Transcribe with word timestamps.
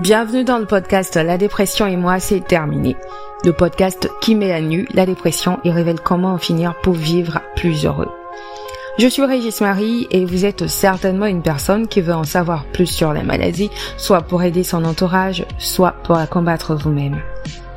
Bienvenue 0.00 0.44
dans 0.44 0.56
le 0.56 0.64
podcast 0.64 1.16
La 1.16 1.36
dépression 1.36 1.86
et 1.86 1.98
moi, 1.98 2.20
c'est 2.20 2.40
terminé. 2.40 2.96
Le 3.44 3.52
podcast 3.52 4.08
qui 4.22 4.34
met 4.34 4.50
à 4.50 4.62
nu 4.62 4.88
la 4.94 5.04
dépression 5.04 5.58
et 5.62 5.70
révèle 5.70 6.00
comment 6.00 6.32
en 6.32 6.38
finir 6.38 6.74
pour 6.82 6.94
vivre 6.94 7.42
plus 7.54 7.84
heureux. 7.84 8.08
Je 8.98 9.06
suis 9.06 9.26
Régis 9.26 9.60
Marie 9.60 10.06
et 10.10 10.24
vous 10.24 10.46
êtes 10.46 10.68
certainement 10.68 11.26
une 11.26 11.42
personne 11.42 11.86
qui 11.86 12.00
veut 12.00 12.14
en 12.14 12.24
savoir 12.24 12.64
plus 12.72 12.86
sur 12.86 13.12
la 13.12 13.22
maladie, 13.22 13.68
soit 13.98 14.22
pour 14.22 14.42
aider 14.42 14.64
son 14.64 14.86
entourage, 14.86 15.44
soit 15.58 15.92
pour 16.02 16.16
la 16.16 16.26
combattre 16.26 16.74
vous-même. 16.74 17.20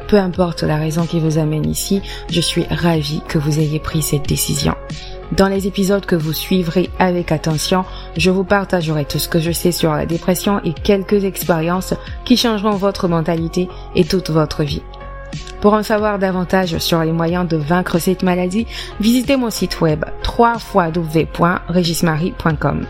Peu 0.08 0.16
importe 0.16 0.64
la 0.64 0.78
raison 0.78 1.06
qui 1.06 1.20
vous 1.20 1.40
amène 1.40 1.70
ici, 1.70 2.02
je 2.30 2.40
suis 2.40 2.64
ravie 2.70 3.22
que 3.28 3.38
vous 3.38 3.60
ayez 3.60 3.80
pris 3.80 4.02
cette 4.02 4.30
décision. 4.30 4.76
Dans 5.34 5.48
les 5.48 5.68
épisodes 5.68 6.06
que 6.06 6.16
vous 6.16 6.34
suivrez 6.34 6.90
avec 7.00 7.34
attention, 7.34 7.84
je 8.18 8.32
vous 8.32 8.44
partagerai 8.44 9.06
tout 9.06 9.20
ce 9.20 9.28
que 9.28 9.40
je 9.40 9.52
sais 9.52 9.72
sur 9.72 9.94
la 9.94 10.06
dépression 10.06 10.62
et 10.64 10.74
quelques 10.74 11.24
expériences 11.24 11.96
qui 12.26 12.38
changeront 12.38 12.76
votre 12.76 13.08
mentalité 13.08 13.68
et 13.96 14.06
toute 14.06 14.30
votre 14.30 14.64
vie. 14.64 14.84
Pour 15.62 15.74
en 15.74 15.82
savoir 15.84 16.20
davantage 16.20 16.78
sur 16.78 17.02
les 17.02 17.12
moyens 17.12 17.48
de 17.48 17.58
vaincre 17.58 17.98
cette 17.98 18.22
maladie, 18.24 18.68
visitez 19.00 19.36
mon 19.38 19.50
site 19.50 19.82
web 19.82 20.06
www.regismarie.com. 20.38 22.86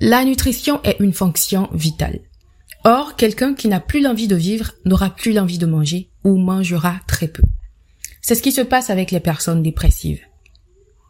La 0.00 0.24
nutrition 0.24 0.80
est 0.84 1.00
une 1.00 1.12
fonction 1.12 1.68
vitale. 1.72 2.20
Or, 2.84 3.16
quelqu'un 3.16 3.54
qui 3.54 3.66
n'a 3.66 3.80
plus 3.80 4.00
l'envie 4.00 4.28
de 4.28 4.36
vivre 4.36 4.70
n'aura 4.84 5.10
plus 5.10 5.32
l'envie 5.32 5.58
de 5.58 5.66
manger 5.66 6.08
ou 6.24 6.36
mangera 6.36 6.94
très 7.08 7.26
peu. 7.26 7.42
C'est 8.28 8.34
ce 8.34 8.42
qui 8.42 8.52
se 8.52 8.60
passe 8.60 8.90
avec 8.90 9.10
les 9.10 9.20
personnes 9.20 9.62
dépressives. 9.62 10.20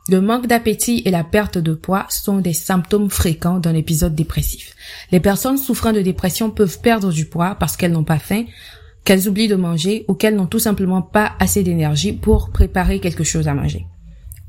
Le 0.08 0.20
manque 0.20 0.46
d'appétit 0.46 1.02
et 1.04 1.10
la 1.10 1.24
perte 1.24 1.58
de 1.58 1.74
poids 1.74 2.06
sont 2.10 2.38
des 2.38 2.52
symptômes 2.52 3.10
fréquents 3.10 3.58
d'un 3.58 3.74
épisode 3.74 4.14
dépressif. 4.14 4.76
Les 5.10 5.18
personnes 5.18 5.58
souffrant 5.58 5.92
de 5.92 6.00
dépression 6.00 6.52
peuvent 6.52 6.80
perdre 6.80 7.10
du 7.10 7.24
poids 7.24 7.56
parce 7.56 7.76
qu'elles 7.76 7.90
n'ont 7.90 8.04
pas 8.04 8.20
faim, 8.20 8.44
qu'elles 9.02 9.28
oublient 9.28 9.48
de 9.48 9.56
manger 9.56 10.04
ou 10.06 10.14
qu'elles 10.14 10.36
n'ont 10.36 10.46
tout 10.46 10.60
simplement 10.60 11.02
pas 11.02 11.32
assez 11.40 11.64
d'énergie 11.64 12.12
pour 12.12 12.50
préparer 12.50 13.00
quelque 13.00 13.24
chose 13.24 13.48
à 13.48 13.54
manger. 13.54 13.84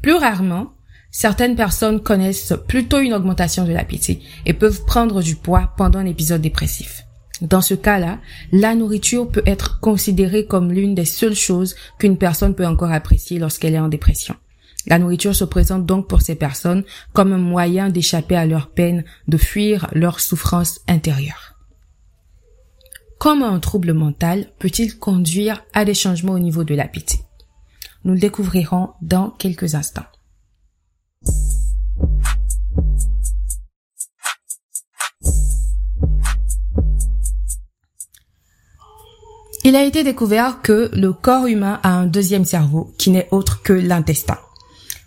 Plus 0.03 0.13
rarement, 0.13 0.73
certaines 1.09 1.55
personnes 1.55 2.03
connaissent 2.03 2.53
plutôt 2.67 2.99
une 2.99 3.15
augmentation 3.15 3.65
de 3.65 3.73
l'appétit 3.73 4.19
et 4.45 4.53
peuvent 4.53 4.85
prendre 4.85 5.23
du 5.23 5.35
poids 5.37 5.73
pendant 5.75 5.97
un 5.97 6.05
épisode 6.05 6.41
dépressif. 6.41 7.03
Dans 7.41 7.61
ce 7.61 7.73
cas-là, 7.73 8.19
la 8.51 8.75
nourriture 8.75 9.29
peut 9.29 9.43
être 9.45 9.79
considérée 9.79 10.45
comme 10.45 10.71
l'une 10.71 10.95
des 10.95 11.05
seules 11.05 11.35
choses 11.35 11.75
qu'une 11.97 12.17
personne 12.17 12.55
peut 12.55 12.67
encore 12.67 12.91
apprécier 12.91 13.39
lorsqu'elle 13.39 13.75
est 13.75 13.79
en 13.79 13.87
dépression. 13.87 14.35
La 14.87 14.99
nourriture 14.99 15.35
se 15.35 15.43
présente 15.43 15.85
donc 15.85 16.07
pour 16.07 16.21
ces 16.21 16.35
personnes 16.35 16.83
comme 17.13 17.33
un 17.33 17.37
moyen 17.37 17.89
d'échapper 17.89 18.35
à 18.35 18.45
leur 18.45 18.69
peine, 18.69 19.03
de 19.27 19.37
fuir 19.37 19.87
leur 19.93 20.19
souffrance 20.19 20.81
intérieure. 20.87 21.55
Comment 23.19 23.53
un 23.53 23.59
trouble 23.59 23.93
mental 23.93 24.47
peut-il 24.59 24.97
conduire 24.97 25.63
à 25.73 25.83
des 25.83 25.93
changements 25.93 26.33
au 26.33 26.39
niveau 26.39 26.63
de 26.63 26.73
l'appétit 26.73 27.19
Nous 28.05 28.13
le 28.13 28.19
découvrirons 28.19 28.91
dans 29.01 29.29
quelques 29.31 29.75
instants. 29.75 30.05
Il 39.65 39.75
a 39.75 39.83
été 39.83 40.03
découvert 40.03 40.61
que 40.61 40.89
le 40.93 41.11
corps 41.11 41.47
humain 41.47 41.79
a 41.83 41.89
un 41.89 42.05
deuxième 42.05 42.45
cerveau 42.45 42.93
qui 42.97 43.09
n'est 43.09 43.27
autre 43.31 43.61
que 43.61 43.73
l'intestin. 43.73 44.37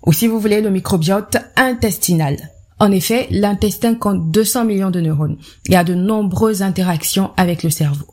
Ou 0.05 0.13
si 0.13 0.27
vous 0.27 0.39
voulez, 0.39 0.61
le 0.61 0.71
microbiote 0.71 1.39
intestinal. 1.57 2.37
En 2.79 2.91
effet, 2.91 3.29
l'intestin 3.31 3.95
compte 3.95 4.31
200 4.31 4.65
millions 4.67 4.91
de 4.91 5.01
neurones 5.01 5.39
et 5.69 5.77
a 5.77 5.85
de 5.85 5.95
nombreuses 5.95 6.63
interactions 6.63 7.31
avec 7.37 7.63
le 7.63 7.71
cerveau. 7.71 8.07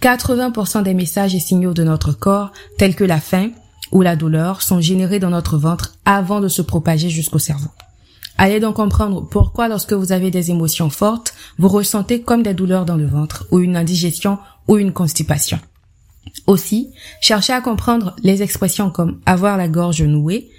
80% 0.00 0.82
des 0.82 0.94
messages 0.94 1.34
et 1.34 1.40
signaux 1.40 1.74
de 1.74 1.84
notre 1.84 2.12
corps, 2.12 2.52
tels 2.78 2.94
que 2.94 3.04
la 3.04 3.20
faim 3.20 3.50
ou 3.90 4.00
la 4.00 4.16
douleur, 4.16 4.62
sont 4.62 4.80
générés 4.80 5.18
dans 5.18 5.30
notre 5.30 5.58
ventre 5.58 5.94
avant 6.04 6.40
de 6.40 6.48
se 6.48 6.62
propager 6.62 7.10
jusqu'au 7.10 7.38
cerveau. 7.38 7.68
Allez 8.38 8.60
donc 8.60 8.76
comprendre 8.76 9.28
pourquoi 9.28 9.68
lorsque 9.68 9.92
vous 9.92 10.12
avez 10.12 10.30
des 10.30 10.50
émotions 10.50 10.88
fortes, 10.88 11.34
vous 11.58 11.68
ressentez 11.68 12.22
comme 12.22 12.42
des 12.42 12.54
douleurs 12.54 12.86
dans 12.86 12.96
le 12.96 13.06
ventre 13.06 13.46
ou 13.50 13.58
une 13.58 13.76
indigestion 13.76 14.38
ou 14.68 14.78
une 14.78 14.92
constipation. 14.92 15.58
Aussi, 16.46 16.90
cherchez 17.20 17.52
à 17.52 17.60
comprendre 17.60 18.16
les 18.22 18.42
expressions 18.42 18.90
comme 18.90 19.20
avoir 19.26 19.56
la 19.56 19.68
gorge 19.68 20.02
nouée, 20.02 20.50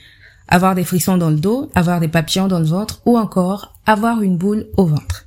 avoir 0.47 0.75
des 0.75 0.83
frissons 0.83 1.17
dans 1.17 1.29
le 1.29 1.37
dos, 1.37 1.69
avoir 1.75 1.99
des 1.99 2.07
papillons 2.07 2.47
dans 2.47 2.59
le 2.59 2.65
ventre 2.65 3.01
ou 3.05 3.17
encore 3.17 3.73
avoir 3.85 4.21
une 4.21 4.37
boule 4.37 4.67
au 4.77 4.85
ventre. 4.85 5.25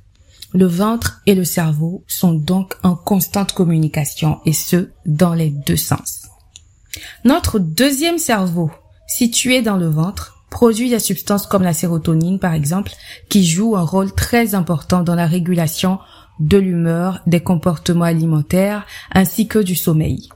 Le 0.53 0.65
ventre 0.65 1.21
et 1.25 1.35
le 1.35 1.43
cerveau 1.43 2.03
sont 2.07 2.33
donc 2.33 2.75
en 2.83 2.95
constante 2.95 3.51
communication 3.51 4.39
et 4.45 4.53
ce, 4.53 4.89
dans 5.05 5.33
les 5.33 5.49
deux 5.49 5.77
sens. 5.77 6.27
Notre 7.25 7.59
deuxième 7.59 8.17
cerveau, 8.17 8.71
situé 9.07 9.61
dans 9.61 9.77
le 9.77 9.87
ventre, 9.87 10.45
produit 10.49 10.89
des 10.89 10.99
substances 10.99 11.45
comme 11.45 11.63
la 11.63 11.73
sérotonine 11.73 12.39
par 12.39 12.53
exemple, 12.53 12.93
qui 13.29 13.45
jouent 13.45 13.75
un 13.75 13.83
rôle 13.83 14.13
très 14.13 14.55
important 14.55 15.03
dans 15.03 15.15
la 15.15 15.27
régulation 15.27 15.99
de 16.39 16.57
l'humeur, 16.57 17.21
des 17.27 17.41
comportements 17.41 18.05
alimentaires 18.05 18.85
ainsi 19.11 19.47
que 19.47 19.59
du 19.59 19.75
sommeil. 19.75 20.29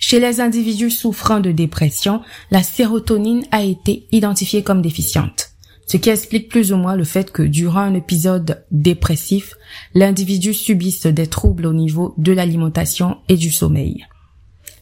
Chez 0.00 0.18
les 0.18 0.40
individus 0.40 0.90
souffrant 0.90 1.40
de 1.40 1.52
dépression, 1.52 2.22
la 2.50 2.62
sérotonine 2.62 3.44
a 3.52 3.62
été 3.62 4.08
identifiée 4.12 4.62
comme 4.62 4.80
déficiente, 4.80 5.50
ce 5.86 5.98
qui 5.98 6.08
explique 6.08 6.48
plus 6.48 6.72
ou 6.72 6.76
moins 6.76 6.96
le 6.96 7.04
fait 7.04 7.30
que 7.30 7.42
durant 7.42 7.80
un 7.80 7.94
épisode 7.94 8.64
dépressif, 8.72 9.54
l'individu 9.94 10.54
subisse 10.54 11.06
des 11.06 11.26
troubles 11.26 11.66
au 11.66 11.74
niveau 11.74 12.14
de 12.16 12.32
l'alimentation 12.32 13.18
et 13.28 13.36
du 13.36 13.50
sommeil. 13.50 14.06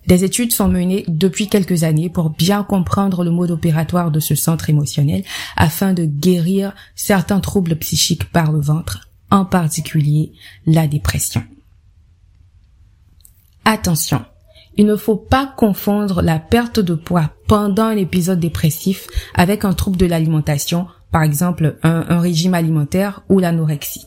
Des 0.06 0.24
études 0.24 0.52
sont 0.52 0.68
menées 0.68 1.04
depuis 1.08 1.48
quelques 1.48 1.82
années 1.82 2.08
pour 2.08 2.30
bien 2.30 2.62
comprendre 2.62 3.24
le 3.24 3.32
mode 3.32 3.50
opératoire 3.50 4.12
de 4.12 4.20
ce 4.20 4.36
centre 4.36 4.70
émotionnel 4.70 5.24
afin 5.56 5.92
de 5.92 6.04
guérir 6.04 6.74
certains 6.94 7.40
troubles 7.40 7.76
psychiques 7.76 8.30
par 8.30 8.52
le 8.52 8.60
ventre, 8.60 9.10
en 9.30 9.44
particulier 9.44 10.32
la 10.64 10.86
dépression. 10.86 11.42
Attention, 13.66 14.24
il 14.78 14.86
ne 14.86 14.96
faut 14.96 15.16
pas 15.16 15.52
confondre 15.56 16.22
la 16.22 16.38
perte 16.38 16.78
de 16.78 16.94
poids 16.94 17.30
pendant 17.48 17.84
un 17.84 17.96
épisode 17.96 18.38
dépressif 18.38 19.08
avec 19.34 19.64
un 19.64 19.72
trouble 19.72 19.96
de 19.96 20.06
l'alimentation, 20.06 20.86
par 21.10 21.24
exemple 21.24 21.78
un, 21.82 22.20
régime 22.20 22.54
alimentaire 22.54 23.22
ou 23.28 23.40
l'anorexie. 23.40 24.06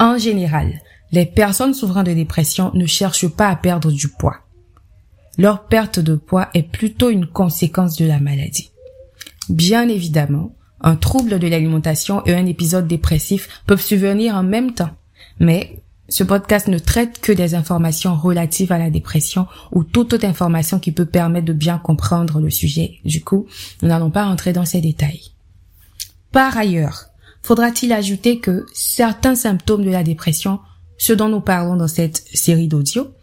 En 0.00 0.16
général, 0.16 0.80
les 1.12 1.26
personnes 1.26 1.74
souffrant 1.74 2.02
de 2.02 2.14
dépression 2.14 2.70
ne 2.74 2.86
cherchent 2.86 3.28
pas 3.28 3.48
à 3.48 3.56
perdre 3.56 3.92
du 3.92 4.08
poids. 4.08 4.38
Leur 5.36 5.66
perte 5.66 6.00
de 6.00 6.14
poids 6.14 6.48
est 6.54 6.62
plutôt 6.62 7.10
une 7.10 7.26
conséquence 7.26 7.96
de 7.96 8.06
la 8.06 8.20
maladie. 8.20 8.70
Bien 9.50 9.86
évidemment, 9.88 10.54
un 10.80 10.96
trouble 10.96 11.38
de 11.38 11.46
l'alimentation 11.46 12.24
et 12.24 12.34
un 12.34 12.46
épisode 12.46 12.86
dépressif 12.86 13.62
peuvent 13.66 13.82
survenir 13.82 14.34
en 14.34 14.44
même 14.44 14.72
temps, 14.72 14.96
mais 15.40 15.82
ce 16.10 16.24
podcast 16.24 16.66
ne 16.66 16.78
traite 16.78 17.20
que 17.20 17.30
des 17.30 17.54
informations 17.54 18.16
relatives 18.16 18.72
à 18.72 18.78
la 18.78 18.90
dépression 18.90 19.46
ou 19.72 19.84
toute 19.84 20.12
autre 20.12 20.26
information 20.26 20.80
qui 20.80 20.90
peut 20.90 21.06
permettre 21.06 21.46
de 21.46 21.52
bien 21.52 21.78
comprendre 21.78 22.40
le 22.40 22.50
sujet. 22.50 22.98
Du 23.04 23.22
coup, 23.22 23.46
nous 23.80 23.88
n'allons 23.88 24.10
pas 24.10 24.26
rentrer 24.26 24.52
dans 24.52 24.64
ces 24.64 24.80
détails. 24.80 25.30
Par 26.32 26.58
ailleurs, 26.58 27.06
faudra-t-il 27.42 27.92
ajouter 27.92 28.40
que 28.40 28.66
certains 28.74 29.36
symptômes 29.36 29.84
de 29.84 29.90
la 29.90 30.02
dépression, 30.02 30.58
ce 30.98 31.12
dont 31.12 31.28
nous 31.28 31.40
parlons 31.40 31.76
dans 31.76 31.88
cette 31.88 32.24
série 32.34 32.68
d'audio, 32.68 33.14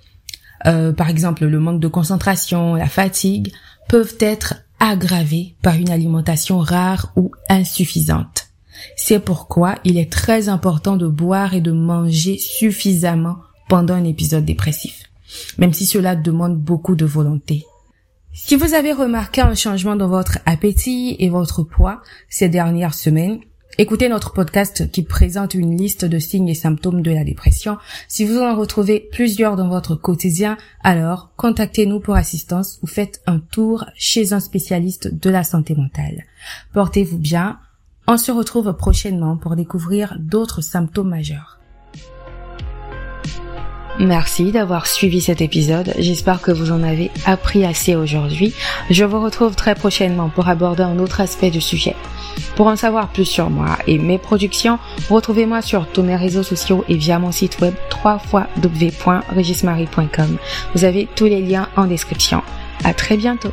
euh, 0.65 0.93
par 0.93 1.09
exemple 1.09 1.45
le 1.45 1.59
manque 1.59 1.81
de 1.81 1.87
concentration, 1.89 2.75
la 2.75 2.87
fatigue, 2.87 3.51
peuvent 3.89 4.15
être 4.21 4.55
aggravés 4.79 5.55
par 5.61 5.75
une 5.75 5.89
alimentation 5.89 6.59
rare 6.59 7.11
ou 7.17 7.31
insuffisante. 7.49 8.46
C'est 8.95 9.19
pourquoi 9.19 9.75
il 9.83 9.97
est 9.97 10.11
très 10.11 10.49
important 10.49 10.97
de 10.97 11.07
boire 11.07 11.53
et 11.53 11.61
de 11.61 11.71
manger 11.71 12.37
suffisamment 12.37 13.37
pendant 13.67 13.93
un 13.93 14.03
épisode 14.03 14.45
dépressif, 14.45 15.03
même 15.57 15.73
si 15.73 15.85
cela 15.85 16.15
demande 16.15 16.57
beaucoup 16.57 16.95
de 16.95 17.05
volonté. 17.05 17.65
Si 18.33 18.55
vous 18.55 18.75
avez 18.75 18.93
remarqué 18.93 19.41
un 19.41 19.55
changement 19.55 19.95
dans 19.95 20.07
votre 20.07 20.39
appétit 20.45 21.15
et 21.19 21.27
votre 21.27 21.63
poids 21.63 22.01
ces 22.29 22.49
dernières 22.49 22.93
semaines, 22.93 23.39
écoutez 23.79 24.09
notre 24.09 24.31
podcast 24.31 24.89
qui 24.91 25.03
présente 25.03 25.55
une 25.55 25.75
liste 25.75 26.05
de 26.05 26.19
signes 26.19 26.47
et 26.47 26.53
symptômes 26.53 27.01
de 27.01 27.11
la 27.11 27.23
dépression. 27.23 27.77
Si 28.07 28.25
vous 28.25 28.37
en 28.37 28.55
retrouvez 28.55 28.99
plusieurs 29.11 29.55
dans 29.55 29.67
votre 29.67 29.95
quotidien, 29.95 30.55
alors 30.83 31.31
contactez-nous 31.35 31.99
pour 31.99 32.15
assistance 32.15 32.79
ou 32.83 32.87
faites 32.87 33.21
un 33.25 33.39
tour 33.39 33.85
chez 33.95 34.33
un 34.33 34.39
spécialiste 34.39 35.13
de 35.13 35.29
la 35.29 35.43
santé 35.43 35.75
mentale. 35.75 36.23
Portez-vous 36.73 37.17
bien, 37.17 37.59
on 38.07 38.17
se 38.17 38.31
retrouve 38.31 38.73
prochainement 38.73 39.37
pour 39.37 39.55
découvrir 39.55 40.15
d'autres 40.19 40.61
symptômes 40.61 41.09
majeurs. 41.09 41.57
Merci 43.99 44.51
d'avoir 44.51 44.85
suivi 44.85 45.21
cet 45.21 45.41
épisode. 45.41 45.91
J'espère 45.97 46.39
que 46.41 46.51
vous 46.51 46.71
en 46.71 46.83
avez 46.83 47.09
appris 47.25 47.65
assez 47.65 47.95
aujourd'hui. 47.95 48.53
Je 48.91 49.03
vous 49.03 49.19
retrouve 49.19 49.55
très 49.55 49.73
prochainement 49.73 50.29
pour 50.29 50.49
aborder 50.49 50.83
un 50.83 50.99
autre 50.99 51.19
aspect 51.19 51.49
du 51.49 51.61
sujet. 51.61 51.95
Pour 52.55 52.67
en 52.67 52.75
savoir 52.75 53.09
plus 53.09 53.25
sur 53.25 53.49
moi 53.49 53.79
et 53.87 53.97
mes 53.97 54.19
productions, 54.19 54.77
retrouvez-moi 55.09 55.63
sur 55.63 55.87
tous 55.87 56.03
mes 56.03 56.15
réseaux 56.15 56.43
sociaux 56.43 56.85
et 56.87 56.95
via 56.95 57.17
mon 57.17 57.31
site 57.31 57.59
web 57.59 57.73
www.regismarie.com. 58.03 60.37
Vous 60.75 60.83
avez 60.83 61.07
tous 61.15 61.25
les 61.25 61.41
liens 61.41 61.67
en 61.75 61.87
description. 61.87 62.43
À 62.83 62.93
très 62.93 63.17
bientôt. 63.17 63.49